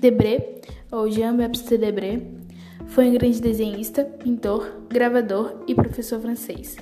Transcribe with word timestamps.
Debré, 0.00 0.60
ou 0.92 1.10
Jean-Baptiste 1.10 1.78
Debré, 1.78 2.20
foi 2.88 3.08
um 3.08 3.14
grande 3.14 3.40
desenhista, 3.40 4.04
pintor, 4.04 4.82
gravador 4.88 5.64
e 5.66 5.74
professor 5.74 6.20
francês. 6.20 6.76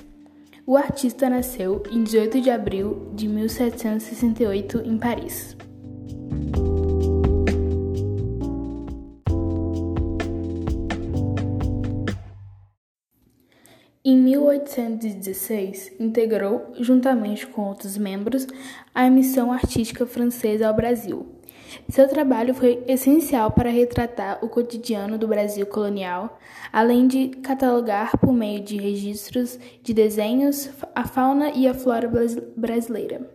O 0.67 0.75
artista 0.75 1.29
nasceu 1.29 1.81
em 1.91 2.03
18 2.03 2.41
de 2.41 2.49
abril 2.49 3.11
de 3.13 3.27
1768 3.27 4.81
em 4.85 4.97
Paris. 4.97 5.55
Em 14.03 14.17
1816, 14.17 15.93
integrou, 15.99 16.73
juntamente 16.79 17.47
com 17.47 17.63
outros 17.63 17.97
membros, 17.97 18.45
a 18.93 19.09
missão 19.09 19.51
artística 19.51 20.05
francesa 20.05 20.67
ao 20.67 20.75
Brasil. 20.75 21.34
Seu 21.89 22.07
trabalho 22.07 22.53
foi 22.53 22.83
essencial 22.87 23.51
para 23.51 23.69
retratar 23.69 24.43
o 24.43 24.49
cotidiano 24.49 25.17
do 25.17 25.27
Brasil 25.27 25.65
colonial, 25.65 26.39
além 26.71 27.07
de 27.07 27.29
catalogar, 27.29 28.17
por 28.17 28.33
meio 28.33 28.61
de 28.61 28.77
registros 28.77 29.59
de 29.81 29.93
desenhos, 29.93 30.69
a 30.93 31.05
fauna 31.07 31.51
e 31.51 31.67
a 31.67 31.73
flora 31.73 32.11
brasileira. 32.55 33.29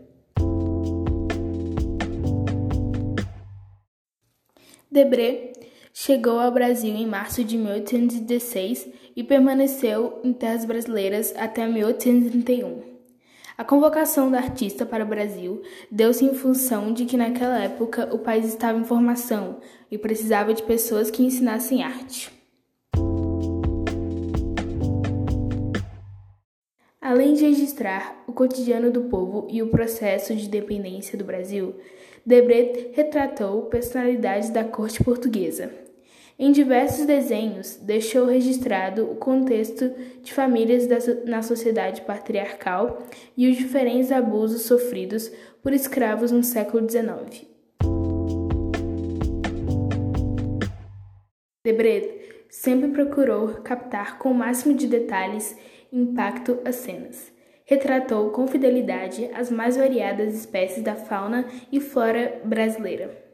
Debré 4.91 5.52
chegou 5.93 6.41
ao 6.41 6.51
Brasil 6.51 6.95
em 6.95 7.07
março 7.07 7.45
de 7.45 7.57
1816 7.57 8.88
e 9.15 9.23
permaneceu 9.23 10.21
em 10.24 10.33
terras 10.33 10.65
brasileiras 10.65 11.33
até 11.37 11.66
1831. 11.66 12.90
A 13.61 13.65
convocação 13.65 14.31
da 14.31 14.39
artista 14.39 14.87
para 14.87 15.05
o 15.05 15.07
Brasil 15.07 15.61
deu-se 15.91 16.25
em 16.25 16.33
função 16.33 16.95
de 16.95 17.05
que 17.05 17.15
naquela 17.15 17.63
época 17.63 18.09
o 18.11 18.19
país 18.19 18.47
estava 18.47 18.79
em 18.79 18.85
formação 18.85 19.61
e 19.91 19.99
precisava 19.99 20.55
de 20.55 20.63
pessoas 20.63 21.11
que 21.11 21.23
ensinassem 21.23 21.83
arte. 21.83 22.33
Além 26.99 27.35
de 27.35 27.45
registrar 27.45 28.25
o 28.27 28.33
cotidiano 28.33 28.91
do 28.91 29.02
povo 29.02 29.47
e 29.51 29.63
o 29.63 29.69
processo 29.69 30.35
de 30.35 30.49
dependência 30.49 31.19
do 31.19 31.24
Brasil, 31.27 31.74
Debret 32.24 32.93
retratou 32.95 33.65
personalidades 33.65 34.49
da 34.49 34.65
corte 34.65 35.05
portuguesa. 35.05 35.90
Em 36.43 36.52
diversos 36.52 37.05
desenhos, 37.05 37.77
deixou 37.77 38.24
registrado 38.24 39.05
o 39.05 39.16
contexto 39.16 39.93
de 40.23 40.33
famílias 40.33 40.88
na 41.27 41.43
sociedade 41.43 42.01
patriarcal 42.01 43.02
e 43.37 43.46
os 43.46 43.59
diferentes 43.59 44.10
abusos 44.10 44.63
sofridos 44.63 45.30
por 45.63 45.74
escravos 45.74 46.33
no 46.33 46.43
século 46.43 46.88
XIX. 46.88 47.46
Debret 51.63 52.46
sempre 52.49 52.88
procurou 52.88 53.49
captar 53.63 54.18
com 54.18 54.30
o 54.30 54.35
máximo 54.35 54.74
de 54.74 54.87
detalhes 54.87 55.55
e 55.93 56.01
impacto 56.01 56.59
as 56.65 56.77
cenas 56.77 57.30
retratou 57.66 58.30
com 58.30 58.49
fidelidade 58.49 59.30
as 59.33 59.49
mais 59.49 59.77
variadas 59.77 60.35
espécies 60.35 60.83
da 60.83 60.96
fauna 60.96 61.46
e 61.71 61.79
flora 61.79 62.41
brasileira. 62.45 63.30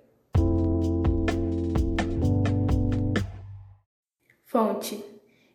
Fonte 4.49 5.05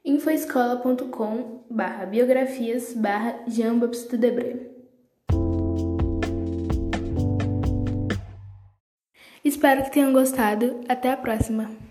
infoescola.com 0.04 1.64
barra 1.70 2.06
biografias 2.06 2.94
barra 2.94 3.46
Jean 3.48 3.80
Baptiste 3.80 4.18
Debré 4.18 4.70
Espero 9.46 9.84
que 9.84 9.92
tenham 9.92 10.12
gostado. 10.12 10.82
Até 10.90 11.10
a 11.10 11.18
próxima! 11.18 11.91